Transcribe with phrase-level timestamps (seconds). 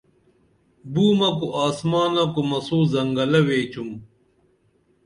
[0.91, 3.89] بُومہ کو آسمانہ کو مسوں زنگلہ ویچِم